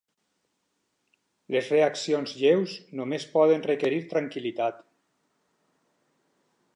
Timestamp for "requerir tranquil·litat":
3.67-4.83